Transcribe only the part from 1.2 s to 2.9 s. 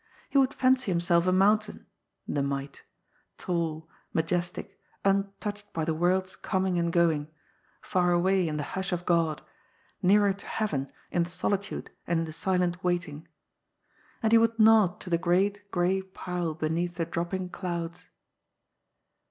a mountain— the mite—